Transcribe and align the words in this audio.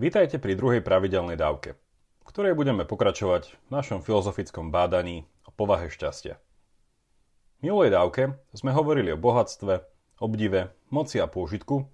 Vítajte 0.00 0.40
pri 0.40 0.56
druhej 0.56 0.80
pravidelnej 0.80 1.36
dávke, 1.36 1.76
ktorej 2.24 2.56
budeme 2.56 2.88
pokračovať 2.88 3.52
v 3.52 3.68
našom 3.68 4.00
filozofickom 4.00 4.72
bádaní 4.72 5.28
o 5.44 5.52
povahe 5.52 5.92
šťastia. 5.92 6.40
V 6.40 7.68
minulej 7.68 7.92
dávke 7.92 8.32
sme 8.56 8.72
hovorili 8.72 9.12
o 9.12 9.20
bohatstve, 9.20 9.84
obdive, 10.24 10.72
moci 10.88 11.20
a 11.20 11.28
pôžitku, 11.28 11.84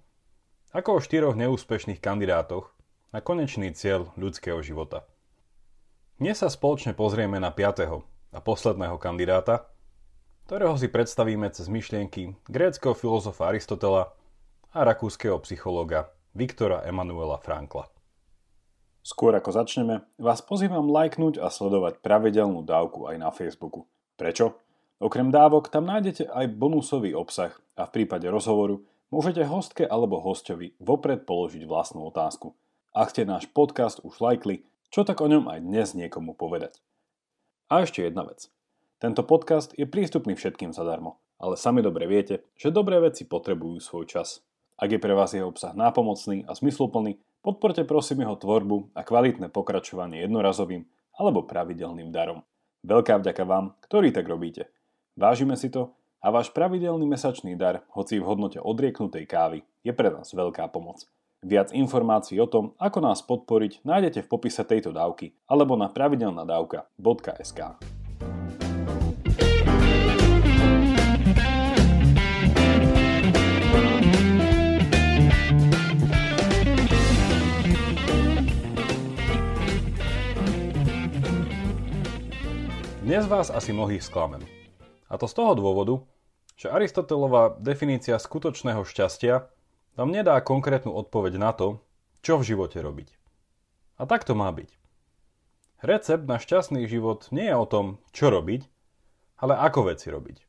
ako 0.71 0.89
o 0.95 1.03
štyroch 1.03 1.35
neúspešných 1.35 1.99
kandidátoch 1.99 2.71
na 3.11 3.19
konečný 3.19 3.75
cieľ 3.75 4.15
ľudského 4.15 4.63
života. 4.63 5.03
Dnes 6.15 6.39
sa 6.39 6.47
spoločne 6.47 6.95
pozrieme 6.95 7.43
na 7.43 7.51
piatého 7.51 8.07
a 8.31 8.39
posledného 8.39 8.95
kandidáta, 9.03 9.67
ktorého 10.47 10.79
si 10.79 10.87
predstavíme 10.87 11.51
cez 11.51 11.67
myšlienky 11.67 12.39
gréckého 12.47 12.95
filozofa 12.95 13.51
Aristotela 13.51 14.15
a 14.71 14.87
rakúskeho 14.87 15.43
psychológa 15.43 16.07
Viktora 16.31 16.87
Emanuela 16.87 17.35
Frankla. 17.43 17.96
Skôr 19.07 19.31
ako 19.39 19.55
začneme, 19.55 20.03
vás 20.19 20.43
pozývam 20.43 20.91
lajknúť 20.91 21.39
a 21.39 21.47
sledovať 21.47 22.03
pravidelnú 22.03 22.59
dávku 22.67 23.07
aj 23.07 23.15
na 23.15 23.31
Facebooku. 23.31 23.87
Prečo? 24.19 24.59
Okrem 24.99 25.31
dávok 25.31 25.71
tam 25.71 25.87
nájdete 25.87 26.27
aj 26.27 26.51
bonusový 26.51 27.15
obsah 27.15 27.55
a 27.79 27.87
v 27.87 27.93
prípade 27.95 28.27
rozhovoru 28.27 28.83
môžete 29.07 29.47
hostke 29.47 29.87
alebo 29.87 30.19
hostovi 30.19 30.75
vopred 30.83 31.23
položiť 31.23 31.63
vlastnú 31.63 32.03
otázku. 32.11 32.51
Ak 32.91 33.15
ste 33.15 33.23
náš 33.23 33.47
podcast 33.47 34.03
už 34.03 34.19
lajkli, 34.19 34.67
čo 34.91 35.07
tak 35.07 35.23
o 35.23 35.31
ňom 35.31 35.47
aj 35.55 35.63
dnes 35.63 35.95
niekomu 35.95 36.35
povedať. 36.35 36.83
A 37.71 37.87
ešte 37.87 38.03
jedna 38.03 38.27
vec. 38.27 38.51
Tento 38.99 39.23
podcast 39.23 39.71
je 39.79 39.87
prístupný 39.87 40.35
všetkým 40.35 40.75
zadarmo, 40.75 41.15
ale 41.39 41.55
sami 41.55 41.79
dobre 41.79 42.11
viete, 42.11 42.43
že 42.59 42.75
dobré 42.75 42.99
veci 42.99 43.23
potrebujú 43.23 43.79
svoj 43.79 44.03
čas. 44.03 44.43
Ak 44.75 44.91
je 44.91 44.99
pre 44.99 45.15
vás 45.15 45.31
jeho 45.31 45.47
obsah 45.47 45.71
nápomocný 45.71 46.43
a 46.43 46.51
zmysluplný, 46.51 47.15
Podporte 47.47 47.87
prosím 47.87 48.27
jeho 48.27 48.35
tvorbu 48.35 48.91
a 48.91 49.07
kvalitné 49.07 49.47
pokračovanie 49.47 50.19
jednorazovým 50.19 50.83
alebo 51.15 51.47
pravidelným 51.47 52.11
darom. 52.11 52.43
Veľká 52.83 53.23
vďaka 53.23 53.43
vám, 53.47 53.71
ktorí 53.87 54.11
tak 54.11 54.27
robíte. 54.27 54.67
Vážime 55.15 55.55
si 55.55 55.71
to 55.71 55.95
a 56.19 56.27
váš 56.27 56.51
pravidelný 56.51 57.07
mesačný 57.07 57.55
dar, 57.55 57.87
hoci 57.95 58.19
v 58.19 58.27
hodnote 58.27 58.59
odrieknutej 58.59 59.23
kávy, 59.23 59.63
je 59.79 59.95
pre 59.95 60.11
nás 60.11 60.27
veľká 60.27 60.67
pomoc. 60.75 61.07
Viac 61.39 61.71
informácií 61.71 62.35
o 62.43 62.51
tom, 62.51 62.75
ako 62.83 62.99
nás 62.99 63.23
podporiť, 63.23 63.79
nájdete 63.87 64.27
v 64.27 64.31
popise 64.31 64.67
tejto 64.67 64.91
dávky 64.91 65.31
alebo 65.47 65.79
na 65.79 65.87
pravidelnadavka.sk. 65.87 67.59
Dnes 83.07 83.23
vás 83.23 83.47
asi 83.47 83.71
mnohých 83.71 84.03
sklamem. 84.03 84.43
A 85.07 85.15
to 85.15 85.31
z 85.31 85.39
toho 85.39 85.55
dôvodu, 85.55 86.03
že 86.59 86.67
Aristotelová 86.67 87.55
definícia 87.55 88.19
skutočného 88.19 88.83
šťastia 88.83 89.47
vám 89.95 90.11
nedá 90.11 90.35
konkrétnu 90.43 90.91
odpoveď 90.91 91.39
na 91.39 91.55
to, 91.55 91.79
čo 92.19 92.35
v 92.35 92.51
živote 92.51 92.83
robiť. 92.83 93.15
A 93.95 94.11
tak 94.11 94.27
to 94.27 94.35
má 94.35 94.51
byť. 94.51 94.75
Recept 95.87 96.27
na 96.27 96.35
šťastný 96.35 96.83
život 96.83 97.31
nie 97.31 97.47
je 97.47 97.55
o 97.55 97.63
tom, 97.63 98.03
čo 98.11 98.27
robiť, 98.27 98.67
ale 99.39 99.55
ako 99.55 99.87
veci 99.87 100.11
robiť. 100.11 100.43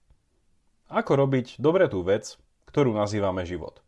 Ako 0.90 1.14
robiť 1.14 1.62
dobre 1.62 1.86
tú 1.86 2.02
vec, 2.02 2.42
ktorú 2.66 2.90
nazývame 2.90 3.46
život. 3.46 3.86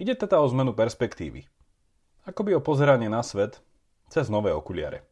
Ide 0.00 0.16
teda 0.16 0.40
o 0.40 0.48
zmenu 0.48 0.72
perspektívy. 0.72 1.44
Akoby 2.24 2.56
o 2.56 2.64
pozeranie 2.64 3.12
na 3.12 3.20
svet 3.20 3.60
cez 4.08 4.32
nové 4.32 4.48
okuliare. 4.48 5.09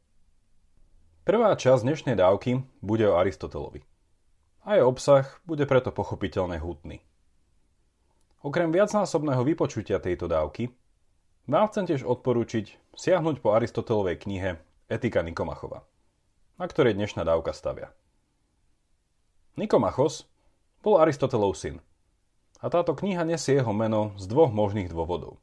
Prvá 1.29 1.53
časť 1.53 1.85
dnešnej 1.85 2.17
dávky 2.17 2.65
bude 2.81 3.05
o 3.05 3.21
Aristotelovi. 3.21 3.85
A 4.65 4.81
jej 4.81 4.85
obsah 4.89 5.29
bude 5.45 5.69
preto 5.69 5.93
pochopiteľne 5.93 6.57
hutný. 6.57 7.05
Okrem 8.41 8.73
viacnásobného 8.73 9.45
vypočutia 9.45 10.01
tejto 10.01 10.25
dávky, 10.25 10.73
vám 11.45 11.69
chcem 11.69 11.85
tiež 11.85 12.09
odporúčiť 12.09 12.81
siahnuť 12.97 13.45
po 13.45 13.53
Aristotelovej 13.53 14.25
knihe 14.25 14.57
Etika 14.89 15.21
Nikomachova, 15.21 15.85
na 16.57 16.65
ktorej 16.65 16.97
dnešná 16.97 17.29
dávka 17.29 17.53
stavia. 17.53 17.93
Nikomachos 19.61 20.25
bol 20.81 20.97
Aristotelov 20.97 21.61
syn 21.61 21.85
a 22.65 22.73
táto 22.73 22.97
kniha 22.97 23.29
nesie 23.29 23.61
jeho 23.61 23.77
meno 23.77 24.17
z 24.17 24.25
dvoch 24.33 24.49
možných 24.49 24.89
dôvodov. 24.89 25.37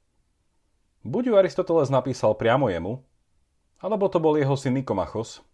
Buď 1.05 1.29
ju 1.29 1.33
Aristoteles 1.37 1.93
napísal 1.93 2.33
priamo 2.33 2.73
jemu, 2.73 3.05
alebo 3.77 4.09
to 4.09 4.17
bol 4.17 4.33
jeho 4.33 4.57
syn 4.57 4.81
Nikomachos, 4.81 5.45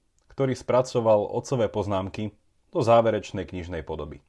ktorý 0.42 0.58
spracoval 0.58 1.38
otcové 1.38 1.70
poznámky 1.70 2.34
do 2.74 2.82
záverečnej 2.82 3.46
knižnej 3.46 3.86
podoby. 3.86 4.26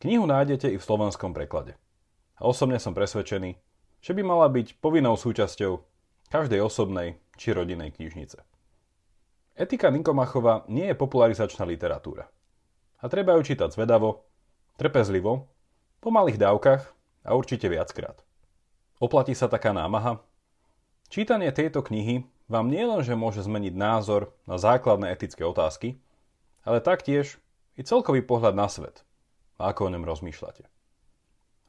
Knihu 0.00 0.24
nájdete 0.24 0.72
i 0.72 0.80
v 0.80 0.86
slovenskom 0.88 1.36
preklade. 1.36 1.76
A 2.40 2.48
osobne 2.48 2.80
som 2.80 2.96
presvedčený, 2.96 3.60
že 4.00 4.12
by 4.16 4.24
mala 4.24 4.48
byť 4.48 4.80
povinnou 4.80 5.12
súčasťou 5.20 5.84
každej 6.32 6.64
osobnej 6.64 7.20
či 7.36 7.52
rodinej 7.52 7.92
knižnice. 7.92 8.40
Etika 9.52 9.92
Nikomachova 9.92 10.64
nie 10.72 10.88
je 10.88 10.96
popularizačná 10.96 11.68
literatúra. 11.68 12.32
A 12.96 13.04
treba 13.12 13.36
ju 13.36 13.44
čítať 13.44 13.68
zvedavo, 13.68 14.24
trpezlivo, 14.80 15.44
po 16.00 16.08
malých 16.08 16.40
dávkach 16.40 16.88
a 17.28 17.36
určite 17.36 17.68
viackrát. 17.68 18.16
Oplatí 18.96 19.36
sa 19.36 19.44
taká 19.44 19.76
námaha? 19.76 20.24
Čítanie 21.12 21.52
tejto 21.52 21.84
knihy 21.84 22.31
vám 22.48 22.70
nielenže 22.70 23.14
môže 23.14 23.42
zmeniť 23.42 23.74
názor 23.74 24.34
na 24.46 24.58
základné 24.58 25.12
etické 25.14 25.42
otázky, 25.46 25.98
ale 26.62 26.82
taktiež 26.82 27.38
i 27.78 27.82
celkový 27.82 28.22
pohľad 28.22 28.54
na 28.54 28.70
svet 28.70 29.02
a 29.58 29.70
ako 29.70 29.88
o 29.88 29.92
ňom 29.92 30.04
rozmýšľate. 30.06 30.66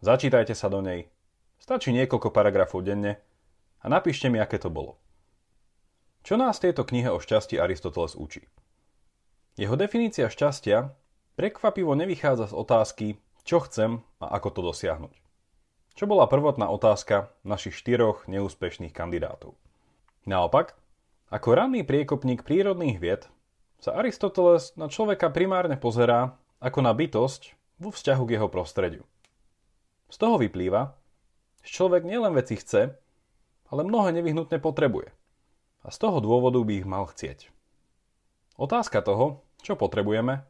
Začítajte 0.03 0.53
sa 0.57 0.67
do 0.67 0.83
nej, 0.83 1.07
stačí 1.61 1.95
niekoľko 1.95 2.33
paragrafov 2.33 2.83
denne 2.83 3.23
a 3.79 3.85
napíšte 3.87 4.27
mi, 4.27 4.41
aké 4.41 4.59
to 4.59 4.67
bolo. 4.67 4.99
Čo 6.23 6.39
nás 6.39 6.59
tejto 6.59 6.87
knihe 6.87 7.11
o 7.11 7.19
šťastí 7.19 7.59
Aristoteles 7.59 8.15
učí? 8.15 8.47
Jeho 9.59 9.75
definícia 9.75 10.31
šťastia 10.31 10.95
prekvapivo 11.35 11.93
nevychádza 11.93 12.51
z 12.51 12.57
otázky, 12.57 13.07
čo 13.43 13.59
chcem 13.63 14.01
a 14.23 14.31
ako 14.39 14.49
to 14.49 14.61
dosiahnuť. 14.71 15.13
Čo 15.93 16.09
bola 16.09 16.25
prvotná 16.25 16.71
otázka 16.73 17.29
našich 17.45 17.77
štyroch 17.77 18.25
neúspešných 18.25 18.95
kandidátov. 18.95 19.53
Naopak, 20.23 20.79
ako 21.27 21.47
ranný 21.51 21.83
priekopník 21.83 22.47
prírodných 22.47 22.95
vied 23.01 23.27
sa 23.83 23.99
Aristoteles 23.99 24.71
na 24.79 24.87
človeka 24.87 25.27
primárne 25.27 25.75
pozerá 25.75 26.39
ako 26.63 26.79
na 26.79 26.95
bytosť 26.95 27.59
vo 27.83 27.91
vzťahu 27.91 28.23
k 28.23 28.33
jeho 28.39 28.47
prostrediu. 28.47 29.03
Z 30.07 30.23
toho 30.23 30.39
vyplýva, 30.39 30.95
že 31.67 31.75
človek 31.75 32.07
nielen 32.07 32.31
veci 32.31 32.55
chce, 32.55 32.95
ale 33.67 33.81
mnoho 33.83 34.13
nevyhnutne 34.15 34.63
potrebuje. 34.63 35.11
A 35.83 35.87
z 35.91 35.97
toho 35.99 36.23
dôvodu 36.23 36.63
by 36.63 36.73
ich 36.79 36.87
mal 36.87 37.03
chcieť. 37.03 37.51
Otázka 38.55 39.03
toho, 39.03 39.43
čo 39.59 39.75
potrebujeme, 39.75 40.47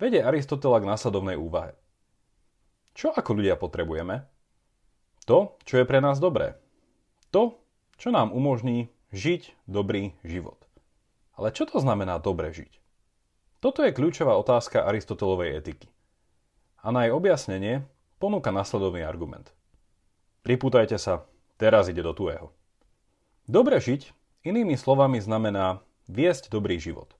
vedie 0.00 0.24
Aristotela 0.24 0.80
k 0.80 0.88
následovnej 0.88 1.36
úvahe. 1.36 1.76
Čo 2.96 3.12
ako 3.12 3.36
ľudia 3.36 3.60
potrebujeme? 3.60 4.24
To, 5.28 5.60
čo 5.68 5.82
je 5.82 5.84
pre 5.84 6.00
nás 6.00 6.16
dobré. 6.16 6.56
To, 7.34 7.60
čo 7.96 8.12
nám 8.12 8.32
umožní 8.32 8.92
žiť 9.12 9.68
dobrý 9.68 10.16
život. 10.24 10.60
Ale 11.36 11.52
čo 11.52 11.68
to 11.68 11.80
znamená 11.80 12.16
dobre 12.20 12.52
žiť? 12.52 12.72
Toto 13.60 13.84
je 13.84 13.92
kľúčová 13.92 14.36
otázka 14.36 14.84
Aristotelovej 14.84 15.56
etiky. 15.56 15.88
A 16.84 16.92
na 16.92 17.08
jej 17.08 17.12
objasnenie 17.12 17.84
ponúka 18.20 18.52
nasledovný 18.52 19.04
argument. 19.04 19.52
Pripútajte 20.44 21.00
sa, 21.00 21.26
teraz 21.58 21.90
ide 21.90 22.04
do 22.04 22.14
tuého. 22.14 22.52
Dobre 23.48 23.80
žiť, 23.82 24.12
inými 24.46 24.78
slovami, 24.78 25.18
znamená 25.18 25.82
viesť 26.06 26.52
dobrý 26.52 26.78
život. 26.78 27.16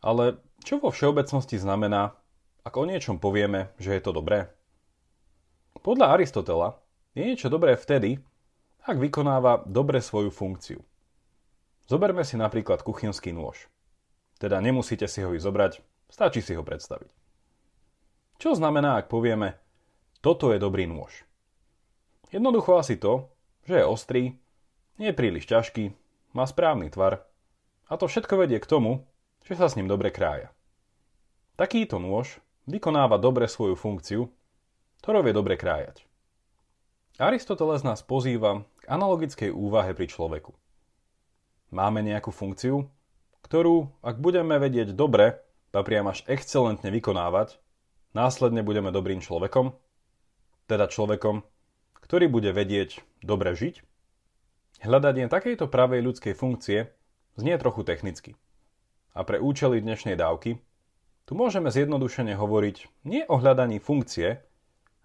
Ale 0.00 0.40
čo 0.64 0.80
vo 0.80 0.88
všeobecnosti 0.88 1.60
znamená, 1.60 2.16
ak 2.64 2.74
o 2.76 2.88
niečom 2.88 3.20
povieme, 3.20 3.72
že 3.76 3.92
je 3.96 4.02
to 4.04 4.16
dobré? 4.16 4.48
Podľa 5.80 6.16
Aristotela 6.16 6.80
je 7.12 7.24
niečo 7.24 7.52
dobré 7.52 7.76
vtedy, 7.76 8.20
ak 8.84 8.96
vykonáva 8.96 9.64
dobre 9.68 10.00
svoju 10.00 10.32
funkciu. 10.32 10.80
Zoberme 11.90 12.22
si 12.22 12.38
napríklad 12.38 12.86
kuchynský 12.86 13.34
nôž. 13.34 13.66
Teda 14.40 14.62
nemusíte 14.62 15.04
si 15.10 15.20
ho 15.20 15.34
ísť 15.36 15.44
zobrať, 15.44 15.72
stačí 16.08 16.40
si 16.40 16.56
ho 16.56 16.64
predstaviť. 16.64 17.10
Čo 18.40 18.56
znamená, 18.56 18.96
ak 18.96 19.12
povieme, 19.12 19.60
toto 20.24 20.48
je 20.54 20.58
dobrý 20.62 20.88
nôž? 20.88 21.28
Jednoducho 22.32 22.80
asi 22.80 22.96
to, 22.96 23.28
že 23.68 23.82
je 23.82 23.84
ostrý, 23.84 24.22
nie 24.96 25.12
je 25.12 25.18
príliš 25.18 25.44
ťažký, 25.50 25.92
má 26.32 26.46
správny 26.46 26.88
tvar 26.88 27.26
a 27.90 27.98
to 27.98 28.06
všetko 28.06 28.40
vedie 28.40 28.62
k 28.62 28.70
tomu, 28.70 29.04
že 29.44 29.58
sa 29.58 29.66
s 29.66 29.76
ním 29.76 29.90
dobre 29.90 30.14
krája. 30.14 30.54
Takýto 31.58 32.00
nôž 32.00 32.40
vykonáva 32.64 33.18
dobre 33.20 33.44
svoju 33.44 33.76
funkciu, 33.76 34.30
ktorou 35.02 35.26
je 35.26 35.34
dobre 35.36 35.58
krájať. 35.58 36.06
Aristoteles 37.20 37.84
nás 37.84 38.00
pozýva 38.00 38.64
k 38.80 38.88
analogickej 38.88 39.52
úvahe 39.52 39.92
pri 39.92 40.08
človeku. 40.08 40.56
Máme 41.68 42.00
nejakú 42.00 42.32
funkciu, 42.32 42.88
ktorú, 43.44 43.92
ak 44.00 44.16
budeme 44.16 44.56
vedieť 44.56 44.96
dobre, 44.96 45.36
a 45.70 45.84
priam 45.84 46.08
až 46.08 46.24
excelentne 46.32 46.88
vykonávať, 46.88 47.60
následne 48.16 48.64
budeme 48.64 48.88
dobrým 48.88 49.20
človekom, 49.20 49.76
teda 50.64 50.88
človekom, 50.88 51.44
ktorý 52.00 52.32
bude 52.32 52.56
vedieť 52.56 53.04
dobre 53.20 53.52
žiť? 53.52 53.84
Hľadanie 54.80 55.28
takejto 55.28 55.68
pravej 55.68 56.00
ľudskej 56.00 56.32
funkcie 56.32 56.88
znie 57.36 57.60
trochu 57.60 57.84
technicky. 57.84 58.32
A 59.12 59.28
pre 59.28 59.36
účely 59.36 59.84
dnešnej 59.84 60.16
dávky 60.16 60.56
tu 61.28 61.36
môžeme 61.36 61.68
zjednodušene 61.68 62.32
hovoriť 62.32 63.04
nie 63.04 63.28
o 63.28 63.36
hľadaní 63.36 63.76
funkcie, 63.76 64.40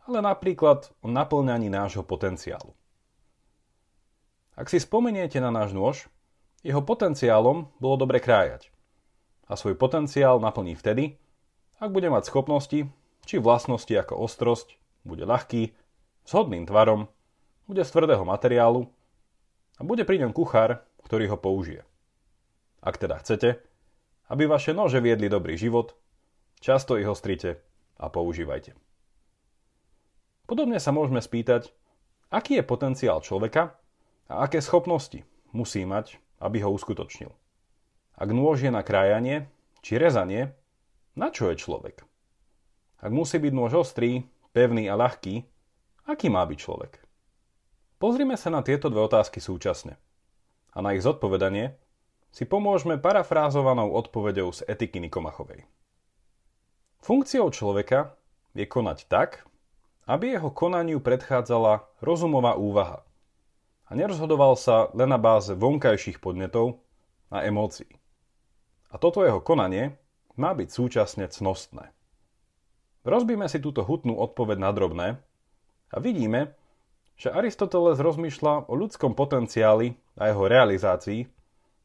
ale 0.05 0.21
napríklad 0.21 0.93
o 1.01 1.09
naplňaní 1.09 1.69
nášho 1.69 2.05
potenciálu. 2.05 2.73
Ak 4.55 4.71
si 4.71 4.79
spomeniete 4.79 5.41
na 5.43 5.51
náš 5.51 5.75
nôž, 5.75 6.07
jeho 6.63 6.79
potenciálom 6.81 7.69
bolo 7.77 7.95
dobre 7.99 8.23
krájať. 8.23 8.71
A 9.45 9.53
svoj 9.53 9.77
potenciál 9.77 10.41
naplní 10.41 10.73
vtedy, 10.73 11.19
ak 11.77 11.91
bude 11.91 12.09
mať 12.09 12.31
schopnosti 12.31 12.87
či 13.25 13.35
vlastnosti 13.37 13.91
ako 13.91 14.21
ostrosť, 14.21 14.77
bude 15.05 15.25
ľahký, 15.27 15.75
s 16.25 16.31
hodným 16.33 16.65
tvarom, 16.65 17.05
bude 17.69 17.85
z 17.85 17.93
tvrdého 17.93 18.25
materiálu 18.25 18.89
a 19.77 19.81
bude 19.85 20.05
pri 20.05 20.25
ňom 20.25 20.33
kuchár, 20.33 20.81
ktorý 21.05 21.33
ho 21.33 21.37
použije. 21.37 21.85
Ak 22.81 22.97
teda 22.97 23.21
chcete, 23.21 23.61
aby 24.29 24.49
vaše 24.49 24.73
nože 24.73 25.01
viedli 25.01 25.29
dobrý 25.29 25.57
život, 25.57 25.93
často 26.61 26.97
ich 26.97 27.05
ostrite 27.05 27.61
a 28.01 28.09
používajte. 28.09 28.84
Podobne 30.45 30.77
sa 30.77 30.93
môžeme 30.93 31.21
spýtať, 31.21 31.73
aký 32.29 32.61
je 32.61 32.63
potenciál 32.65 33.21
človeka 33.21 33.73
a 34.29 34.45
aké 34.45 34.61
schopnosti 34.61 35.25
musí 35.49 35.81
mať, 35.85 36.21
aby 36.37 36.61
ho 36.61 36.69
uskutočnil. 36.69 37.33
Ak 38.15 38.29
nôž 38.29 38.61
je 38.61 38.71
na 38.71 38.85
krájanie 38.85 39.49
či 39.81 39.97
rezanie, 39.97 40.53
na 41.17 41.33
čo 41.33 41.49
je 41.49 41.57
človek? 41.57 42.05
Ak 43.01 43.11
musí 43.11 43.41
byť 43.41 43.53
nôž 43.53 43.73
ostrý, 43.85 44.29
pevný 44.53 44.87
a 44.87 44.95
ľahký, 44.95 45.43
aký 46.07 46.27
má 46.29 46.45
byť 46.45 46.57
človek? 46.61 46.93
Pozrime 47.97 48.37
sa 48.37 48.53
na 48.53 48.61
tieto 48.61 48.91
dve 48.91 49.01
otázky 49.07 49.41
súčasne. 49.41 49.97
A 50.75 50.83
na 50.83 50.93
ich 50.93 51.01
zodpovedanie 51.01 51.79
si 52.35 52.43
pomôžeme 52.43 52.99
parafrázovanou 52.99 53.95
odpovedou 53.95 54.51
z 54.51 54.67
etiky 54.67 54.99
Nikomachovej. 54.99 55.63
Funkciou 56.99 57.47
človeka 57.55 58.19
je 58.51 58.67
konať 58.67 59.07
tak, 59.07 59.47
aby 60.05 60.37
jeho 60.37 60.53
konaniu 60.53 61.01
predchádzala 61.01 61.85
rozumová 62.01 62.53
úvaha 62.57 63.01
a 63.85 63.91
nerozhodoval 63.93 64.57
sa 64.57 64.89
len 64.97 65.09
na 65.09 65.21
báze 65.21 65.53
vonkajších 65.53 66.21
podnetov 66.21 66.81
a 67.29 67.45
emócií. 67.45 67.89
A 68.89 68.97
toto 68.97 69.25
jeho 69.25 69.41
konanie 69.41 69.97
má 70.37 70.53
byť 70.53 70.69
súčasne 70.69 71.25
cnostné. 71.29 71.93
Rozbíme 73.05 73.45
si 73.45 73.61
túto 73.61 73.85
hutnú 73.85 74.17
odpoveď 74.17 74.57
na 74.57 74.71
drobné 74.73 75.07
a 75.93 75.97
vidíme, 76.01 76.57
že 77.15 77.31
Aristoteles 77.31 78.01
rozmýšľa 78.01 78.67
o 78.67 78.73
ľudskom 78.73 79.13
potenciáli 79.13 79.95
a 80.17 80.33
jeho 80.33 80.43
realizácii 80.49 81.29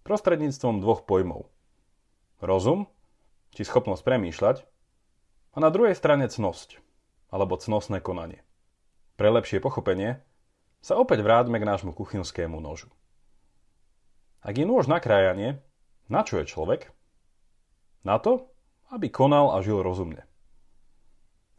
prostredníctvom 0.02 0.80
dvoch 0.80 1.04
pojmov. 1.04 1.46
Rozum, 2.40 2.88
či 3.52 3.68
schopnosť 3.68 4.02
premýšľať, 4.02 4.56
a 5.50 5.56
na 5.60 5.68
druhej 5.68 5.94
strane 5.94 6.26
cnosť, 6.30 6.80
alebo 7.30 7.56
cnosné 7.56 8.02
konanie. 8.02 8.42
Pre 9.14 9.30
lepšie 9.30 9.62
pochopenie 9.62 10.22
sa 10.82 10.98
opäť 10.98 11.22
vráťme 11.22 11.56
k 11.56 11.68
nášmu 11.68 11.94
kuchynskému 11.94 12.58
nožu. 12.58 12.90
Ak 14.40 14.56
je 14.56 14.64
nôž 14.64 14.88
na 14.88 14.98
krájanie, 14.98 15.60
na 16.08 16.24
čo 16.24 16.40
je 16.40 16.48
človek? 16.48 16.90
Na 18.02 18.16
to, 18.16 18.48
aby 18.90 19.12
konal 19.12 19.54
a 19.54 19.60
žil 19.60 19.84
rozumne. 19.84 20.24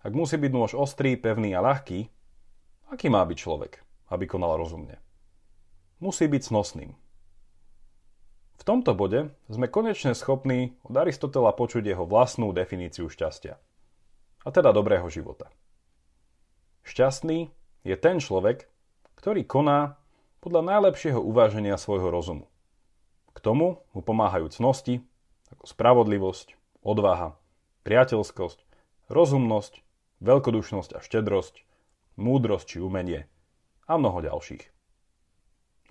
Ak 0.01 0.17
musí 0.17 0.35
byť 0.35 0.51
nôž 0.51 0.73
ostrý, 0.73 1.13
pevný 1.13 1.53
a 1.53 1.61
ľahký, 1.61 2.09
aký 2.89 3.07
má 3.13 3.21
byť 3.21 3.37
človek, 3.37 3.73
aby 4.09 4.25
konal 4.25 4.57
rozumne? 4.57 4.97
Musí 6.01 6.25
byť 6.25 6.41
snosným. 6.41 6.91
V 8.57 8.63
tomto 8.65 8.97
bode 8.97 9.29
sme 9.49 9.69
konečne 9.69 10.17
schopní 10.17 10.77
od 10.81 10.97
Aristotela 10.97 11.53
počuť 11.53 11.85
jeho 11.85 12.05
vlastnú 12.09 12.49
definíciu 12.49 13.09
šťastia. 13.09 13.57
A 14.41 14.49
teda 14.49 14.73
dobrého 14.73 15.05
života. 15.13 15.53
Šťastný 16.85 17.49
je 17.85 17.95
ten 17.97 18.17
človek, 18.21 18.69
ktorý 19.17 19.45
koná 19.45 20.01
podľa 20.41 20.65
najlepšieho 20.77 21.21
uváženia 21.21 21.77
svojho 21.77 22.09
rozumu. 22.09 22.49
K 23.31 23.37
tomu 23.39 23.85
mu 23.93 24.01
pomáhajú 24.01 24.49
cnosti, 24.49 25.05
ako 25.53 25.65
spravodlivosť, 25.69 26.57
odvaha, 26.81 27.37
priateľskosť, 27.85 28.59
rozumnosť, 29.07 29.73
veľkodušnosť 30.21 30.89
a 30.97 30.99
štedrosť, 30.99 31.65
múdrosť 32.17 32.65
či 32.65 32.77
umenie 32.81 33.29
a 33.85 33.97
mnoho 33.97 34.21
ďalších. 34.21 34.63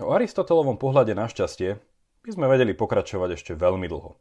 O 0.00 0.16
Aristotelovom 0.16 0.80
pohľade 0.80 1.12
na 1.12 1.28
šťastie 1.28 1.76
by 2.24 2.30
sme 2.32 2.46
vedeli 2.48 2.72
pokračovať 2.72 3.36
ešte 3.36 3.52
veľmi 3.52 3.84
dlho. 3.84 4.16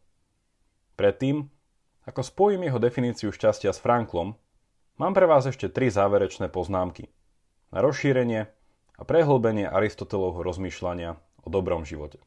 Predtým, 0.99 1.47
ako 2.03 2.21
spojím 2.25 2.67
jeho 2.67 2.79
definíciu 2.81 3.31
šťastia 3.31 3.71
s 3.71 3.79
Franklom, 3.79 4.35
Mám 4.99 5.15
pre 5.15 5.31
vás 5.31 5.47
ešte 5.47 5.71
tri 5.71 5.87
záverečné 5.87 6.51
poznámky 6.51 7.07
na 7.71 7.79
rozšírenie 7.79 8.51
a 8.99 9.01
prehlbenie 9.07 9.63
Aristotelovho 9.63 10.43
rozmýšľania 10.43 11.15
o 11.39 11.47
dobrom 11.47 11.87
živote. 11.87 12.19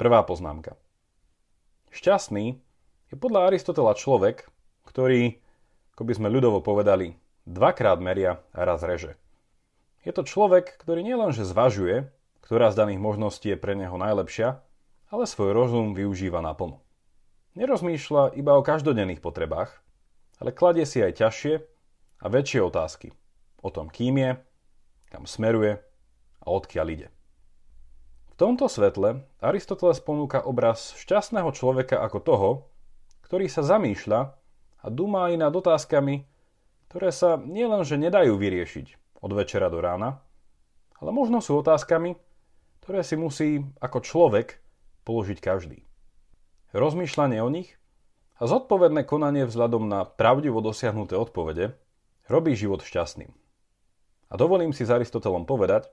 Prvá 0.00 0.24
poznámka. 0.24 0.80
Šťastný 1.92 2.56
je 3.12 3.16
podľa 3.20 3.52
Aristotela 3.52 3.92
človek, 3.92 4.48
ktorý, 4.88 5.44
ako 5.92 6.02
by 6.08 6.12
sme 6.16 6.32
ľudovo 6.32 6.64
povedali, 6.64 7.20
dvakrát 7.44 8.00
meria 8.00 8.40
a 8.56 8.64
raz 8.64 8.80
reže. 8.80 9.20
Je 10.08 10.12
to 10.16 10.24
človek, 10.24 10.72
ktorý 10.80 11.04
nielenže 11.04 11.44
zvažuje, 11.44 12.08
ktorá 12.40 12.72
z 12.72 12.80
daných 12.80 13.04
možností 13.04 13.52
je 13.52 13.60
pre 13.60 13.76
neho 13.76 14.00
najlepšia, 14.00 14.56
ale 15.12 15.28
svoj 15.28 15.52
rozum 15.52 15.92
využíva 15.92 16.40
naplno. 16.40 16.80
Nerozmýšľa 17.60 18.40
iba 18.40 18.56
o 18.56 18.64
každodenných 18.64 19.20
potrebách, 19.20 19.84
ale 20.42 20.50
kladie 20.50 20.82
si 20.82 20.98
aj 20.98 21.22
ťažšie 21.22 21.54
a 22.18 22.26
väčšie 22.26 22.60
otázky 22.66 23.14
o 23.62 23.70
tom, 23.70 23.86
kým 23.86 24.18
je, 24.18 24.30
kam 25.06 25.22
smeruje 25.22 25.78
a 26.42 26.46
odkiaľ 26.50 26.86
ide. 26.90 27.08
V 28.34 28.34
tomto 28.34 28.66
svetle 28.66 29.22
Aristoteles 29.38 30.02
ponúka 30.02 30.42
obraz 30.42 30.98
šťastného 30.98 31.46
človeka 31.54 32.02
ako 32.02 32.18
toho, 32.18 32.50
ktorý 33.22 33.46
sa 33.46 33.62
zamýšľa 33.62 34.20
a 34.82 34.86
dúma 34.90 35.30
aj 35.30 35.46
nad 35.46 35.54
otázkami, 35.54 36.26
ktoré 36.90 37.14
sa 37.14 37.38
nielenže 37.38 37.94
nedajú 37.94 38.34
vyriešiť 38.34 39.20
od 39.22 39.30
večera 39.30 39.70
do 39.70 39.78
rána, 39.78 40.18
ale 40.98 41.14
možno 41.14 41.38
sú 41.38 41.54
otázkami, 41.62 42.18
ktoré 42.82 43.06
si 43.06 43.14
musí 43.14 43.62
ako 43.78 44.02
človek 44.02 44.58
položiť 45.06 45.38
každý. 45.38 45.86
Rozmýšľanie 46.74 47.38
o 47.38 47.46
nich 47.46 47.78
a 48.42 48.50
zodpovedné 48.50 49.06
konanie 49.06 49.46
vzhľadom 49.46 49.86
na 49.86 50.02
pravdivo 50.02 50.58
dosiahnuté 50.58 51.14
odpovede 51.14 51.78
robí 52.26 52.58
život 52.58 52.82
šťastným. 52.82 53.30
A 53.30 54.34
dovolím 54.34 54.74
si 54.74 54.82
s 54.82 54.90
Aristotelom 54.90 55.46
povedať, 55.46 55.86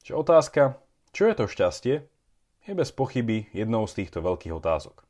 že 0.00 0.16
otázka, 0.16 0.80
čo 1.12 1.28
je 1.28 1.34
to 1.36 1.44
šťastie, 1.44 1.94
je 2.64 2.72
bez 2.72 2.88
pochyby 2.96 3.52
jednou 3.52 3.84
z 3.84 4.00
týchto 4.00 4.24
veľkých 4.24 4.56
otázok. 4.56 5.04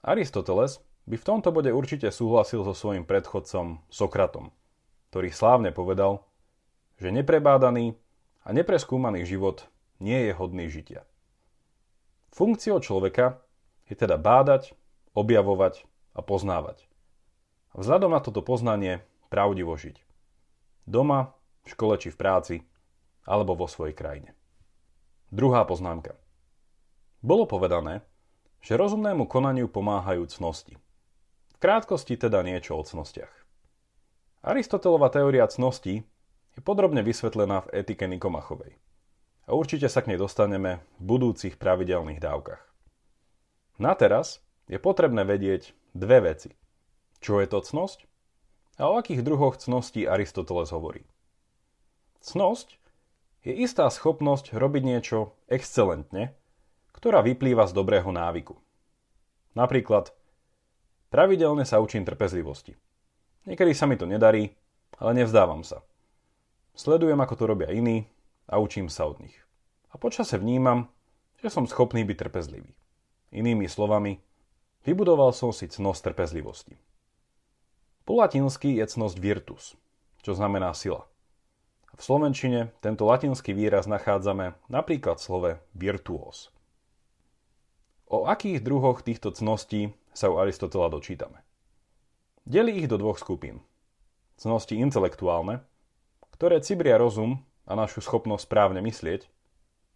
Aristoteles 0.00 0.80
by 1.04 1.20
v 1.20 1.26
tomto 1.28 1.52
bode 1.52 1.68
určite 1.68 2.08
súhlasil 2.08 2.64
so 2.64 2.72
svojím 2.72 3.04
predchodcom 3.04 3.84
Sokratom, 3.92 4.48
ktorý 5.12 5.28
slávne 5.28 5.76
povedal, 5.76 6.24
že 6.96 7.12
neprebádaný 7.12 8.00
a 8.48 8.56
nepreskúmaný 8.56 9.28
život 9.28 9.68
nie 10.00 10.24
je 10.24 10.32
hodný 10.32 10.72
žitia. 10.72 11.04
Funkciou 12.32 12.80
človeka 12.80 13.44
je 13.92 13.94
teda 13.98 14.16
bádať 14.16 14.72
objavovať 15.12 15.84
a 16.16 16.20
poznávať. 16.20 16.84
A 17.72 17.80
vzhľadom 17.80 18.12
na 18.12 18.20
toto 18.20 18.44
poznanie 18.44 19.04
pravdivo 19.32 19.72
žiť. 19.76 20.00
Doma, 20.84 21.32
v 21.64 21.68
škole 21.72 21.96
či 21.96 22.12
v 22.12 22.20
práci, 22.20 22.56
alebo 23.24 23.54
vo 23.54 23.70
svojej 23.70 23.94
krajine. 23.94 24.34
Druhá 25.32 25.64
poznámka. 25.64 26.18
Bolo 27.22 27.46
povedané, 27.46 28.02
že 28.60 28.76
rozumnému 28.76 29.30
konaniu 29.30 29.70
pomáhajú 29.70 30.26
cnosti. 30.28 30.74
V 31.54 31.56
krátkosti 31.62 32.18
teda 32.18 32.42
niečo 32.42 32.76
o 32.76 32.82
cnostiach. 32.82 33.32
Aristotelova 34.42 35.06
teória 35.08 35.46
cností 35.46 36.02
je 36.52 36.60
podrobne 36.60 37.00
vysvetlená 37.06 37.62
v 37.64 37.80
etike 37.80 38.10
Nikomachovej. 38.10 38.74
A 39.46 39.54
určite 39.54 39.86
sa 39.86 40.02
k 40.02 40.14
nej 40.14 40.18
dostaneme 40.18 40.82
v 40.98 41.02
budúcich 41.14 41.58
pravidelných 41.58 42.18
dávkach. 42.18 42.62
Na 43.78 43.94
teraz 43.94 44.42
je 44.72 44.80
potrebné 44.80 45.28
vedieť 45.28 45.76
dve 45.92 46.32
veci. 46.32 46.56
Čo 47.20 47.44
je 47.44 47.46
to 47.52 47.60
cnosť? 47.60 48.08
A 48.80 48.88
o 48.88 48.96
akých 48.96 49.20
druhoch 49.20 49.60
cností 49.60 50.08
Aristoteles 50.08 50.72
hovorí? 50.72 51.04
Cnosť 52.24 52.80
je 53.44 53.52
istá 53.52 53.84
schopnosť 53.92 54.56
robiť 54.56 54.82
niečo 54.82 55.36
excelentne, 55.44 56.32
ktorá 56.96 57.20
vyplýva 57.20 57.68
z 57.68 57.76
dobrého 57.76 58.08
návyku. 58.08 58.56
Napríklad, 59.52 60.16
pravidelne 61.12 61.68
sa 61.68 61.84
učím 61.84 62.08
trpezlivosti. 62.08 62.72
Niekedy 63.44 63.76
sa 63.76 63.84
mi 63.84 64.00
to 64.00 64.08
nedarí, 64.08 64.56
ale 64.96 65.20
nevzdávam 65.20 65.60
sa. 65.60 65.84
Sledujem, 66.72 67.20
ako 67.20 67.34
to 67.36 67.44
robia 67.44 67.68
iní 67.68 68.08
a 68.48 68.56
učím 68.56 68.88
sa 68.88 69.04
od 69.04 69.20
nich. 69.20 69.36
A 69.92 70.00
počase 70.00 70.40
vnímam, 70.40 70.88
že 71.44 71.52
som 71.52 71.68
schopný 71.68 72.08
byť 72.08 72.16
trpezlivý. 72.16 72.72
Inými 73.36 73.68
slovami, 73.68 74.16
vybudoval 74.82 75.30
som 75.34 75.54
si 75.54 75.70
cnosť 75.70 76.12
trpezlivosti. 76.12 76.74
Po 78.02 78.18
latinsky 78.18 78.82
je 78.82 78.84
cnosť 78.86 79.16
virtus, 79.22 79.78
čo 80.26 80.34
znamená 80.34 80.74
sila. 80.74 81.06
V 81.92 82.00
slovenčine 82.00 82.72
tento 82.80 83.04
latinský 83.04 83.52
výraz 83.52 83.86
nachádzame 83.86 84.58
napríklad 84.66 85.20
v 85.20 85.24
slove 85.24 85.52
virtuos. 85.76 86.50
O 88.08 88.26
akých 88.26 88.64
druhoch 88.64 89.04
týchto 89.04 89.30
cností 89.30 89.92
sa 90.16 90.32
u 90.32 90.40
Aristotela 90.40 90.88
dočítame? 90.88 91.44
Delí 92.42 92.82
ich 92.82 92.90
do 92.90 92.98
dvoch 92.98 93.20
skupín. 93.20 93.62
Cnosti 94.40 94.74
intelektuálne, 94.80 95.62
ktoré 96.34 96.58
cibria 96.64 96.98
rozum 96.98 97.44
a 97.68 97.78
našu 97.78 98.02
schopnosť 98.02 98.50
správne 98.50 98.82
myslieť, 98.82 99.30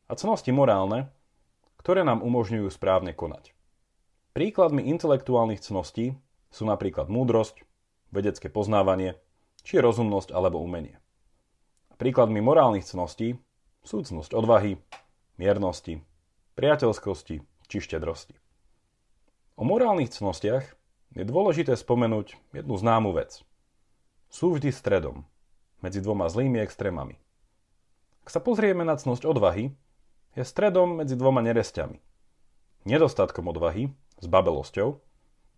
a 0.06 0.14
cnosti 0.14 0.54
morálne, 0.54 1.10
ktoré 1.82 2.06
nám 2.06 2.22
umožňujú 2.22 2.70
správne 2.70 3.10
konať. 3.10 3.55
Príkladmi 4.36 4.84
intelektuálnych 4.92 5.64
cností 5.64 6.12
sú 6.52 6.68
napríklad 6.68 7.08
múdrosť, 7.08 7.64
vedecké 8.12 8.52
poznávanie, 8.52 9.16
či 9.64 9.80
rozumnosť 9.80 10.28
alebo 10.28 10.60
umenie. 10.60 11.00
Príkladmi 11.96 12.44
morálnych 12.44 12.84
cností 12.84 13.40
sú 13.80 14.04
cnosť 14.04 14.36
odvahy, 14.36 14.76
miernosti, 15.40 16.04
priateľskosti 16.52 17.48
či 17.64 17.76
štedrosti. 17.80 18.36
O 19.56 19.64
morálnych 19.64 20.12
cnostiach 20.12 20.68
je 21.16 21.24
dôležité 21.24 21.72
spomenúť 21.72 22.36
jednu 22.52 22.76
známu 22.76 23.16
vec. 23.16 23.40
Sú 24.28 24.52
vždy 24.52 24.68
stredom, 24.68 25.24
medzi 25.80 26.04
dvoma 26.04 26.28
zlými 26.28 26.60
extrémami. 26.60 27.16
Ak 28.20 28.28
sa 28.28 28.44
pozrieme 28.44 28.84
na 28.84 29.00
cnosť 29.00 29.24
odvahy, 29.24 29.72
je 30.36 30.44
stredom 30.44 31.00
medzi 31.00 31.16
dvoma 31.16 31.40
neresťami. 31.40 32.04
Nedostatkom 32.84 33.48
odvahy, 33.48 33.96
s 34.20 34.26
babelosťou, 34.26 34.88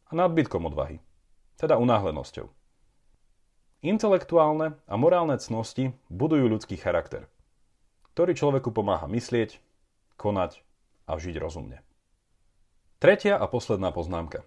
a 0.08 0.12
nadbytkom 0.16 0.64
odvahy, 0.64 1.04
teda 1.60 1.76
unáhlenosťou. 1.76 2.48
Intelektuálne 3.84 4.80
a 4.88 4.94
morálne 4.96 5.38
cnosti 5.38 5.94
budujú 6.10 6.48
ľudský 6.50 6.80
charakter, 6.80 7.28
ktorý 8.16 8.34
človeku 8.34 8.74
pomáha 8.74 9.06
myslieť, 9.06 9.60
konať 10.18 10.64
a 11.06 11.14
žiť 11.14 11.36
rozumne. 11.38 11.84
Tretia 12.98 13.38
a 13.38 13.46
posledná 13.46 13.94
poznámka. 13.94 14.42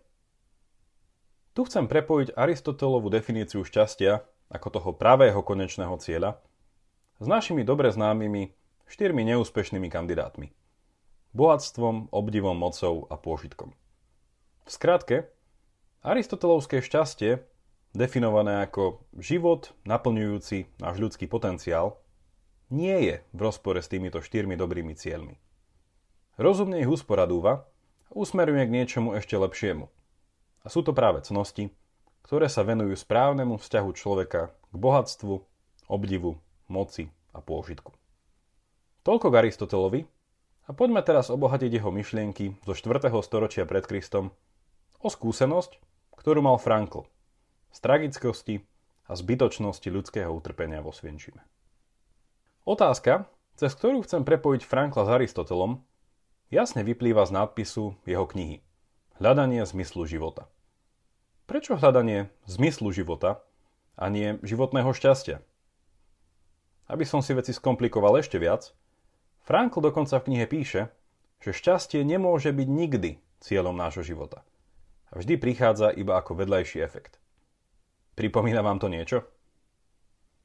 Tu 1.56 1.63
chcem 1.63 1.88
prepojiť 1.88 2.36
Aristotelovú 2.36 3.08
definíciu 3.08 3.63
šťastia 3.63 4.24
ako 4.51 4.68
toho 4.68 4.91
pravého 4.91 5.39
konečného 5.39 5.96
cieľa, 6.03 6.44
s 7.22 7.25
našimi 7.30 7.63
dobre 7.63 7.94
známymi 7.94 8.51
štyrmi 8.91 9.24
neúspešnými 9.32 9.88
kandidátmi. 9.88 10.51
Bohatstvom, 11.32 12.12
obdivom, 12.12 12.60
mocou 12.60 13.08
a 13.08 13.15
pôžitkom. 13.15 13.72
V 14.71 14.79
skratke, 14.79 15.27
Aristotelovské 15.99 16.79
šťastie, 16.79 17.43
definované 17.91 18.63
ako 18.63 19.03
život 19.19 19.75
naplňujúci 19.83 20.79
náš 20.79 20.95
ľudský 20.95 21.27
potenciál, 21.27 21.99
nie 22.71 22.95
je 23.03 23.15
v 23.35 23.39
rozpore 23.43 23.83
s 23.83 23.91
týmito 23.91 24.23
štyrmi 24.23 24.55
dobrými 24.55 24.95
cieľmi. 24.95 25.35
Rozumne 26.39 26.79
ich 26.79 26.87
usporadúva 26.87 27.67
a 28.07 28.11
usmeruje 28.15 28.63
k 28.63 28.71
niečomu 28.71 29.11
ešte 29.19 29.35
lepšiemu. 29.35 29.91
A 30.63 30.67
sú 30.71 30.87
to 30.87 30.95
práve 30.95 31.19
cnosti, 31.27 31.67
ktoré 32.23 32.47
sa 32.47 32.63
venujú 32.63 32.95
správnemu 32.95 33.59
vzťahu 33.59 33.91
človeka 33.91 34.55
k 34.55 34.75
bohatstvu, 34.79 35.35
obdivu, 35.91 36.39
moci 36.71 37.11
a 37.35 37.43
pôžitku. 37.43 37.91
Toľko 39.03 39.35
k 39.35 39.35
Aristotelovi 39.35 40.01
a 40.63 40.71
poďme 40.71 41.03
teraz 41.03 41.27
obohatiť 41.27 41.75
jeho 41.75 41.91
myšlienky 41.91 42.55
zo 42.63 42.71
4. 42.71 43.11
storočia 43.19 43.67
pred 43.67 43.83
Kristom 43.83 44.31
o 45.01 45.10
skúsenosť, 45.10 45.81
ktorú 46.15 46.46
mal 46.46 46.62
Frankl 46.62 47.10
z 47.74 47.77
tragickosti 47.81 48.55
a 49.10 49.17
zbytočnosti 49.17 49.89
ľudského 49.89 50.29
utrpenia 50.29 50.79
vo 50.79 50.93
Svienčime. 50.93 51.41
Otázka, 52.63 53.25
cez 53.58 53.74
ktorú 53.74 54.05
chcem 54.05 54.22
prepojiť 54.22 54.62
Frankla 54.63 55.03
s 55.03 55.10
Aristotelom, 55.10 55.81
jasne 56.53 56.86
vyplýva 56.86 57.25
z 57.25 57.36
nadpisu 57.36 57.98
jeho 58.05 58.25
knihy 58.29 58.62
Hľadanie 59.22 59.62
zmyslu 59.65 60.10
života. 60.10 60.50
Prečo 61.46 61.77
hľadanie 61.77 62.34
zmyslu 62.50 62.89
života 62.89 63.46
a 63.93 64.10
nie 64.10 64.41
životného 64.41 64.93
šťastia? 64.98 65.46
Aby 66.89 67.05
som 67.05 67.22
si 67.22 67.38
veci 67.38 67.53
skomplikoval 67.53 68.17
ešte 68.17 68.41
viac, 68.41 68.74
Frankl 69.46 69.77
dokonca 69.77 70.17
v 70.17 70.25
knihe 70.31 70.46
píše, 70.50 70.89
že 71.41 71.53
šťastie 71.53 72.01
nemôže 72.01 72.50
byť 72.53 72.67
nikdy 72.70 73.12
cieľom 73.41 73.74
nášho 73.77 74.05
života. 74.05 74.46
A 75.12 75.20
vždy 75.20 75.36
prichádza 75.38 75.91
iba 75.91 76.15
ako 76.15 76.39
vedľajší 76.39 76.80
efekt. 76.80 77.20
Pripomína 78.15 78.63
vám 78.63 78.80
to 78.80 78.88
niečo? 78.88 79.27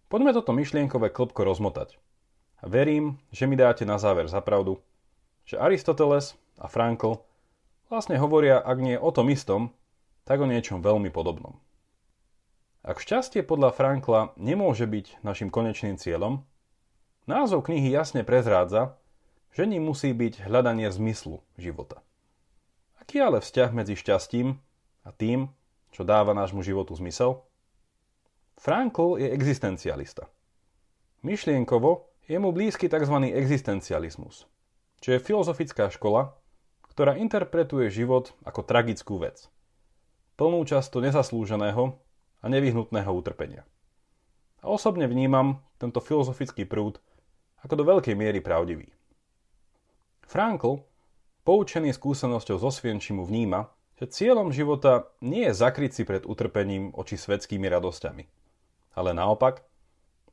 Poďme 0.06 0.34
toto 0.34 0.54
myšlienkové 0.54 1.10
klbko 1.10 1.42
rozmotať. 1.42 1.98
Verím, 2.62 3.18
že 3.30 3.46
mi 3.46 3.54
dáte 3.58 3.86
na 3.86 3.98
záver 3.98 4.26
zapravdu, 4.30 4.82
že 5.46 5.58
Aristoteles 5.58 6.34
a 6.58 6.66
Frankl 6.66 7.22
vlastne 7.86 8.18
hovoria, 8.18 8.58
ak 8.58 8.78
nie 8.82 8.98
o 8.98 9.10
tom 9.14 9.30
istom, 9.30 9.70
tak 10.26 10.42
o 10.42 10.50
niečom 10.50 10.82
veľmi 10.82 11.10
podobnom. 11.14 11.58
Ak 12.86 13.02
šťastie 13.02 13.42
podľa 13.42 13.74
Frankla 13.74 14.34
nemôže 14.38 14.86
byť 14.86 15.22
našim 15.26 15.50
konečným 15.50 15.98
cieľom, 15.98 16.46
názov 17.26 17.66
knihy 17.66 17.90
jasne 17.90 18.22
prezrádza, 18.22 18.94
že 19.50 19.66
ním 19.66 19.90
musí 19.90 20.14
byť 20.14 20.46
hľadanie 20.46 20.86
zmyslu 20.90 21.42
života. 21.58 22.02
Aký 23.06 23.22
ale 23.22 23.38
vzťah 23.38 23.70
medzi 23.70 23.94
šťastím 23.94 24.58
a 25.06 25.14
tým, 25.14 25.46
čo 25.94 26.02
dáva 26.02 26.34
nášmu 26.34 26.66
životu 26.66 26.90
zmysel? 26.98 27.38
Frankl 28.58 29.22
je 29.22 29.30
existencialista. 29.30 30.26
Myšlienkovo 31.22 32.10
je 32.26 32.34
mu 32.42 32.50
blízky 32.50 32.90
tzv. 32.90 33.30
existencializmus, 33.30 34.50
čo 34.98 35.14
je 35.14 35.22
filozofická 35.22 35.86
škola, 35.86 36.34
ktorá 36.90 37.14
interpretuje 37.14 37.94
život 37.94 38.34
ako 38.42 38.66
tragickú 38.66 39.22
vec– 39.22 39.46
plnú 40.36 40.66
často 40.66 40.98
nezaslúženého 40.98 41.94
a 42.42 42.46
nevyhnutného 42.50 43.10
utrpenia. 43.14 43.62
A 44.60 44.66
osobne 44.66 45.06
vnímam 45.06 45.62
tento 45.78 46.02
filozofický 46.02 46.68
prúd 46.68 46.98
ako 47.62 47.74
do 47.78 47.84
veľkej 47.86 48.18
miery 48.18 48.42
pravdivý. 48.42 48.90
Frankl, 50.26 50.82
poučený 51.46 51.94
skúsenosťou 51.94 52.58
zo 52.58 52.70
Svienčimu, 52.74 53.22
vníma, 53.22 53.70
že 53.96 54.10
cieľom 54.10 54.50
života 54.50 55.08
nie 55.22 55.46
je 55.46 55.54
zakryť 55.54 55.90
si 55.94 56.02
pred 56.02 56.26
utrpením 56.26 56.90
oči 56.92 57.14
svetskými 57.14 57.64
radosťami. 57.70 58.26
Ale 58.98 59.14
naopak, 59.14 59.62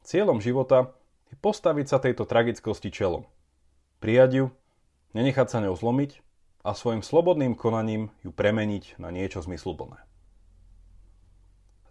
cieľom 0.01 0.41
života 0.41 0.91
je 1.29 1.37
postaviť 1.37 1.85
sa 1.85 2.01
tejto 2.01 2.25
tragickosti 2.25 2.89
čelom. 2.89 3.29
Prijať 4.01 4.31
ju, 4.33 4.45
nenechať 5.13 5.47
sa 5.47 5.61
ňou 5.61 5.77
zlomiť 5.77 6.19
a 6.65 6.73
svojim 6.73 7.05
slobodným 7.05 7.53
konaním 7.53 8.09
ju 8.25 8.33
premeniť 8.33 8.97
na 8.97 9.13
niečo 9.13 9.39
zmysluplné. 9.45 10.01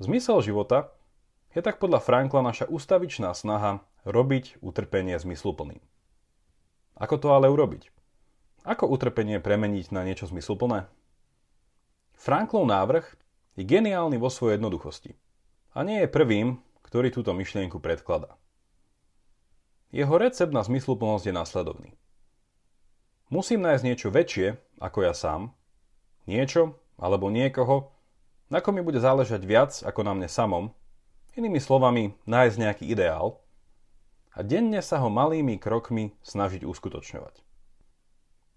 Zmysel 0.02 0.43
života 0.43 0.93
je 1.55 1.62
tak 1.62 1.79
podľa 1.79 2.02
Frankla 2.02 2.43
naša 2.43 2.67
ustavičná 2.67 3.31
snaha 3.38 3.87
robiť 4.02 4.59
utrpenie 4.61 5.14
zmysluplným. 5.14 5.81
Ako 6.99 7.17
to 7.23 7.33
ale 7.33 7.49
urobiť? 7.49 8.01
Ako 8.62 8.87
utrpenie 8.87 9.42
premeniť 9.42 9.90
na 9.90 10.07
niečo 10.07 10.31
zmysluplné? 10.31 10.87
Franklov 12.14 12.62
návrh 12.71 13.02
je 13.59 13.66
geniálny 13.66 14.23
vo 14.23 14.31
svojej 14.31 14.62
jednoduchosti 14.62 15.19
a 15.75 15.83
nie 15.83 16.07
je 16.07 16.14
prvým, 16.14 16.62
ktorý 16.87 17.11
túto 17.11 17.35
myšlienku 17.35 17.83
predkladá. 17.83 18.38
Jeho 19.90 20.14
recept 20.14 20.54
na 20.54 20.62
zmysluplnosť 20.62 21.25
je 21.26 21.35
následovný. 21.35 21.90
Musím 23.35 23.66
nájsť 23.66 23.83
niečo 23.83 24.09
väčšie 24.14 24.54
ako 24.78 24.99
ja 25.11 25.12
sám, 25.16 25.50
niečo 26.31 26.78
alebo 27.02 27.35
niekoho, 27.35 27.90
na 28.47 28.62
kom 28.62 28.78
mi 28.78 28.87
bude 28.87 29.02
záležať 29.02 29.42
viac 29.42 29.73
ako 29.83 30.07
na 30.07 30.14
mne 30.14 30.31
samom, 30.31 30.71
inými 31.35 31.59
slovami 31.59 32.14
nájsť 32.31 32.57
nejaký 32.62 32.85
ideál 32.87 33.42
a 34.38 34.47
denne 34.47 34.78
sa 34.87 35.02
ho 35.02 35.11
malými 35.11 35.59
krokmi 35.59 36.14
snažiť 36.23 36.62
uskutočňovať. 36.62 37.51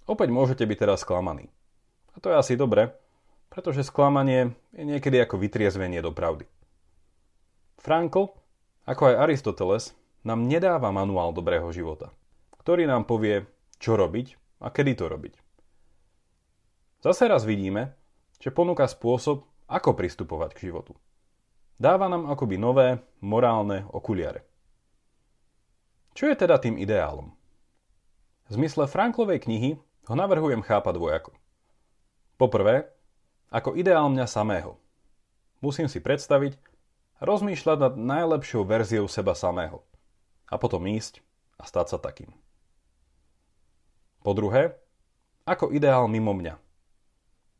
Opäť 0.06 0.30
môžete 0.30 0.64
byť 0.66 0.78
teraz 0.78 1.02
sklamaní. 1.02 1.50
A 2.14 2.22
to 2.22 2.30
je 2.30 2.38
asi 2.38 2.54
dobre, 2.54 2.94
pretože 3.50 3.88
sklamanie 3.88 4.54
je 4.72 4.84
niekedy 4.86 5.18
ako 5.18 5.42
vytriezvenie 5.42 6.00
do 6.00 6.14
pravdy. 6.14 6.46
Frankl, 7.82 8.34
ako 8.86 9.02
aj 9.14 9.20
Aristoteles, 9.30 9.84
nám 10.26 10.46
nedáva 10.46 10.90
manuál 10.90 11.34
dobrého 11.34 11.70
života, 11.70 12.10
ktorý 12.62 12.90
nám 12.90 13.06
povie, 13.06 13.46
čo 13.78 13.94
robiť 13.94 14.58
a 14.62 14.74
kedy 14.74 14.98
to 14.98 15.06
robiť. 15.06 15.34
Zase 17.06 17.30
raz 17.30 17.46
vidíme, 17.46 17.94
že 18.42 18.50
ponúka 18.50 18.90
spôsob, 18.90 19.46
ako 19.66 19.98
pristupovať 19.98 20.58
k 20.58 20.70
životu. 20.70 20.94
Dáva 21.78 22.10
nám 22.10 22.30
akoby 22.30 22.58
nové 22.58 23.02
morálne 23.22 23.86
okuliare. 23.90 24.46
Čo 26.16 26.32
je 26.32 26.36
teda 26.38 26.58
tým 26.62 26.78
ideálom? 26.82 27.34
V 28.48 28.52
zmysle 28.54 28.86
Franklovej 28.86 29.42
knihy 29.42 29.82
ho 30.06 30.14
navrhujem 30.14 30.62
chápať 30.62 30.94
dvojako. 30.96 31.32
Poprvé, 32.38 32.90
ako 33.50 33.74
ideál 33.74 34.12
mňa 34.12 34.26
samého. 34.28 34.78
Musím 35.64 35.88
si 35.90 36.04
predstaviť 36.04 36.60
a 37.18 37.22
rozmýšľať 37.24 37.78
nad 37.80 37.94
najlepšou 37.96 38.68
verziou 38.68 39.08
seba 39.08 39.34
samého. 39.34 39.82
A 40.52 40.60
potom 40.62 40.84
ísť 40.86 41.24
a 41.58 41.64
stať 41.66 41.96
sa 41.96 41.98
takým. 41.98 42.30
Po 44.22 44.36
druhé, 44.36 44.76
ako 45.46 45.72
ideál 45.72 46.10
mimo 46.10 46.34
mňa. 46.34 46.58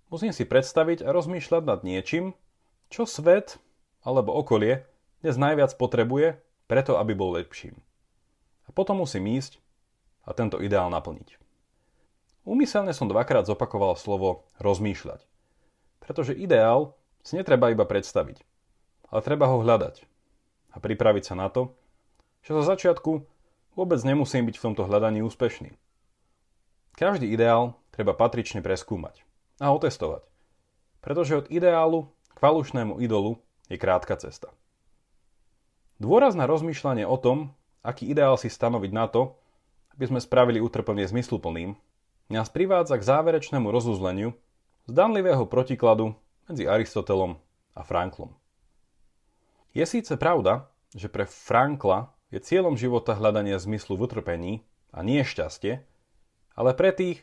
Musím 0.10 0.34
si 0.34 0.46
predstaviť 0.46 1.02
a 1.06 1.14
rozmýšľať 1.14 1.64
nad 1.66 1.82
niečím, 1.82 2.38
čo 2.94 3.10
svet 3.10 3.58
alebo 4.06 4.34
okolie 4.38 4.86
dnes 5.26 5.38
najviac 5.38 5.74
potrebuje, 5.78 6.38
preto 6.70 7.02
aby 7.02 7.18
bol 7.18 7.34
lepším. 7.34 7.78
A 8.66 8.74
potom 8.74 9.02
musím 9.02 9.26
ísť 9.34 9.58
a 10.26 10.34
tento 10.34 10.62
ideál 10.62 10.90
naplniť. 10.94 11.45
Úmyselne 12.46 12.94
som 12.94 13.10
dvakrát 13.10 13.50
zopakoval 13.50 13.98
slovo 13.98 14.46
rozmýšľať. 14.62 15.26
Pretože 15.98 16.38
ideál 16.38 16.94
si 17.26 17.34
netreba 17.42 17.74
iba 17.74 17.90
predstaviť, 17.90 18.46
ale 19.10 19.26
treba 19.26 19.50
ho 19.50 19.66
hľadať 19.66 20.06
a 20.70 20.78
pripraviť 20.78 21.24
sa 21.26 21.34
na 21.34 21.50
to, 21.50 21.74
že 22.46 22.54
zo 22.54 22.62
začiatku 22.62 23.26
vôbec 23.74 23.98
nemusím 24.06 24.46
byť 24.46 24.62
v 24.62 24.66
tomto 24.70 24.86
hľadaní 24.86 25.26
úspešný. 25.26 25.74
Každý 26.94 27.26
ideál 27.34 27.74
treba 27.90 28.14
patrične 28.14 28.62
preskúmať 28.62 29.26
a 29.58 29.74
otestovať, 29.74 30.22
pretože 31.02 31.42
od 31.42 31.50
ideálu 31.50 32.14
k 32.30 32.38
falošnému 32.38 33.02
idolu 33.02 33.42
je 33.66 33.82
krátka 33.82 34.14
cesta. 34.22 34.54
Dôraz 35.98 36.38
na 36.38 36.46
rozmýšľanie 36.46 37.10
o 37.10 37.18
tom, 37.18 37.58
aký 37.82 38.06
ideál 38.06 38.38
si 38.38 38.54
stanoviť 38.54 38.92
na 38.94 39.10
to, 39.10 39.34
aby 39.98 40.12
sme 40.12 40.20
spravili 40.22 40.62
utrpenie 40.62 41.08
zmysluplným, 41.08 41.74
nás 42.34 42.50
privádza 42.50 42.98
k 42.98 43.06
záverečnému 43.06 43.70
rozuzleniu 43.70 44.34
zdanlivého 44.90 45.46
protikladu 45.46 46.18
medzi 46.50 46.66
Aristotelom 46.66 47.38
a 47.78 47.82
Franklom. 47.86 48.34
Je 49.76 49.86
síce 49.86 50.14
pravda, 50.18 50.72
že 50.96 51.12
pre 51.12 51.28
Frankla 51.28 52.16
je 52.34 52.42
cieľom 52.42 52.80
života 52.80 53.14
hľadanie 53.14 53.60
zmyslu 53.60 54.00
v 54.00 54.10
utrpení 54.10 54.54
a 54.90 55.04
nie 55.04 55.22
šťastie, 55.22 55.84
ale 56.56 56.72
pre 56.74 56.96
tých, 56.96 57.22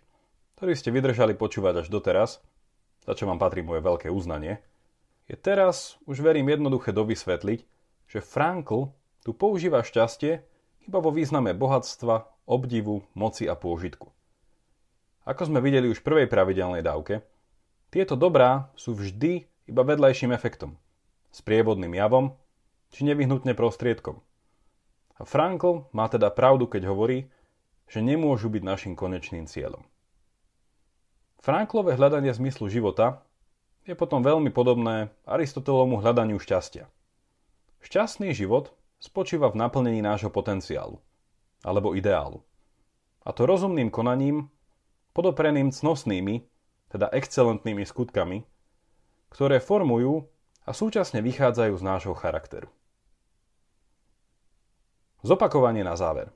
ktorí 0.60 0.76
ste 0.76 0.92
vydržali 0.92 1.34
počúvať 1.34 1.82
až 1.82 1.88
doteraz, 1.88 2.30
za 3.02 3.12
čo 3.16 3.26
vám 3.26 3.40
patrí 3.40 3.64
moje 3.64 3.82
veľké 3.82 4.12
uznanie, 4.12 4.62
je 5.26 5.34
teraz 5.34 5.96
už 6.06 6.20
verím 6.20 6.52
jednoduché 6.52 6.92
dovysvetliť, 6.92 7.60
že 8.06 8.20
Frankl 8.20 8.92
tu 9.24 9.32
používa 9.32 9.80
šťastie 9.80 10.44
iba 10.84 10.98
vo 11.00 11.10
význame 11.10 11.56
bohatstva, 11.56 12.28
obdivu, 12.44 13.06
moci 13.16 13.48
a 13.48 13.56
pôžitku. 13.56 14.12
Ako 15.22 15.46
sme 15.46 15.62
videli 15.62 15.86
už 15.86 16.02
v 16.02 16.06
prvej 16.06 16.26
pravidelnej 16.26 16.82
dávke, 16.82 17.22
tieto 17.94 18.18
dobrá 18.18 18.72
sú 18.74 18.98
vždy 18.98 19.46
iba 19.70 19.82
vedľajším 19.86 20.34
efektom, 20.34 20.74
sprievodným 21.30 21.94
javom 21.94 22.34
či 22.90 23.06
nevyhnutne 23.06 23.54
prostriedkom. 23.54 24.18
A 25.16 25.22
Frankl 25.22 25.86
má 25.94 26.10
teda 26.10 26.32
pravdu, 26.34 26.66
keď 26.66 26.90
hovorí, 26.90 27.30
že 27.86 28.02
nemôžu 28.02 28.50
byť 28.50 28.62
našim 28.64 28.94
konečným 28.98 29.46
cieľom. 29.46 29.86
Franklové 31.42 31.94
hľadanie 31.94 32.30
zmyslu 32.34 32.70
života 32.70 33.22
je 33.86 33.98
potom 33.98 34.22
veľmi 34.22 34.50
podobné 34.54 35.10
Aristotelovmu 35.26 35.98
hľadaniu 35.98 36.38
šťastia. 36.38 36.86
Šťastný 37.82 38.30
život 38.30 38.70
spočíva 39.02 39.50
v 39.50 39.58
naplnení 39.58 39.98
nášho 39.98 40.30
potenciálu, 40.30 41.02
alebo 41.66 41.98
ideálu. 41.98 42.46
A 43.26 43.34
to 43.34 43.46
rozumným 43.46 43.90
konaním 43.90 44.50
podopreným 45.12 45.72
cnosnými, 45.72 46.44
teda 46.92 47.08
excelentnými 47.12 47.84
skutkami, 47.84 48.44
ktoré 49.32 49.60
formujú 49.60 50.28
a 50.68 50.70
súčasne 50.76 51.24
vychádzajú 51.24 51.72
z 51.76 51.84
nášho 51.84 52.14
charakteru. 52.16 52.68
Zopakovanie 55.22 55.86
na 55.86 55.94
záver. 55.94 56.34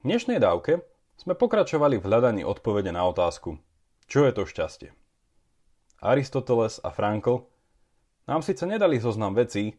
V 0.00 0.14
dnešnej 0.14 0.38
dávke 0.38 0.80
sme 1.18 1.34
pokračovali 1.34 1.98
v 1.98 2.06
hľadaní 2.06 2.42
odpovede 2.46 2.94
na 2.94 3.02
otázku, 3.08 3.58
čo 4.06 4.24
je 4.24 4.32
to 4.32 4.46
šťastie. 4.46 4.90
Aristoteles 5.98 6.78
a 6.84 6.94
Frankl 6.94 7.48
nám 8.30 8.44
síce 8.46 8.62
nedali 8.68 9.02
zoznam 9.02 9.34
vecí, 9.34 9.74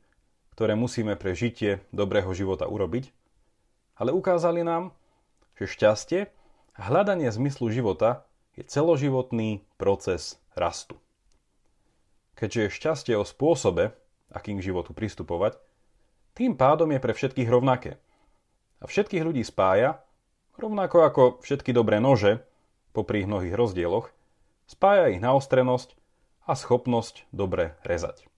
ktoré 0.57 0.73
musíme 0.73 1.13
pre 1.15 1.37
žitie 1.37 1.85
dobrého 1.93 2.33
života 2.33 2.65
urobiť, 2.65 3.13
ale 4.01 4.09
ukázali 4.09 4.65
nám, 4.65 4.91
že 5.57 5.69
šťastie 5.69 6.21
hľadanie 6.77 7.33
zmyslu 7.33 7.73
života 7.73 8.29
je 8.53 8.61
celoživotný 8.61 9.65
proces 9.81 10.37
rastu. 10.53 10.97
Keďže 12.37 12.59
je 12.69 12.75
šťastie 12.77 13.15
o 13.17 13.25
spôsobe, 13.25 13.97
akým 14.29 14.61
k 14.61 14.69
životu 14.69 14.93
pristupovať, 14.93 15.57
tým 16.37 16.53
pádom 16.53 16.93
je 16.93 17.01
pre 17.01 17.17
všetkých 17.17 17.49
rovnaké. 17.49 17.97
A 18.77 18.85
všetkých 18.85 19.25
ľudí 19.25 19.41
spája, 19.41 20.05
rovnako 20.61 20.97
ako 21.01 21.23
všetky 21.41 21.73
dobré 21.73 21.97
nože, 21.97 22.45
popri 22.93 23.25
mnohých 23.25 23.57
rozdieloch, 23.57 24.13
spája 24.69 25.09
ich 25.09 25.21
naostrenosť 25.21 25.97
a 26.45 26.53
schopnosť 26.53 27.25
dobre 27.33 27.73
rezať. 27.81 28.29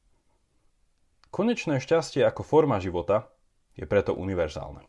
Konečné 1.30 1.84
šťastie 1.84 2.24
ako 2.24 2.42
forma 2.48 2.80
života 2.80 3.28
je 3.76 3.84
preto 3.84 4.16
univerzálne. 4.16 4.88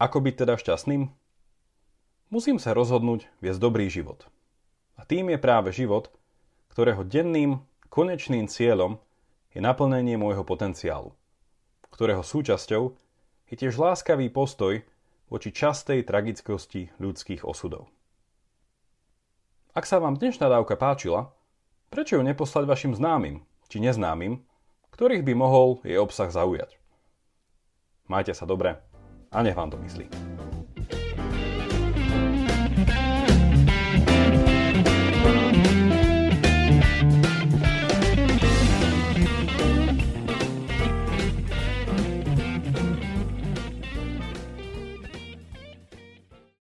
Ako 0.00 0.18
byť 0.18 0.34
teda 0.34 0.56
šťastným? 0.58 1.21
Musím 2.32 2.56
sa 2.56 2.72
rozhodnúť 2.72 3.28
viesť 3.44 3.60
dobrý 3.60 3.92
život. 3.92 4.24
A 4.96 5.04
tým 5.04 5.28
je 5.28 5.36
práve 5.36 5.68
život, 5.68 6.08
ktorého 6.72 7.04
denným, 7.04 7.60
konečným 7.92 8.48
cieľom 8.48 8.96
je 9.52 9.60
naplnenie 9.60 10.16
môjho 10.16 10.40
potenciálu, 10.40 11.12
ktorého 11.92 12.24
súčasťou 12.24 12.96
je 13.52 13.54
tiež 13.60 13.76
láskavý 13.76 14.32
postoj 14.32 14.80
voči 15.28 15.52
častej 15.52 16.08
tragickosti 16.08 16.88
ľudských 16.96 17.44
osudov. 17.44 17.92
Ak 19.76 19.84
sa 19.84 20.00
vám 20.00 20.16
dnešná 20.16 20.48
dávka 20.48 20.80
páčila, 20.80 21.36
prečo 21.92 22.16
ju 22.16 22.24
neposlať 22.24 22.64
vašim 22.64 22.96
známym 22.96 23.44
či 23.68 23.76
neznámym, 23.84 24.40
ktorých 24.96 25.20
by 25.20 25.36
mohol 25.36 25.84
jej 25.84 26.00
obsah 26.00 26.32
zaujať? 26.32 26.80
Majte 28.08 28.32
sa 28.32 28.48
dobre 28.48 28.80
a 29.28 29.38
nech 29.44 29.56
vám 29.56 29.68
to 29.68 29.76
myslí. 29.84 30.31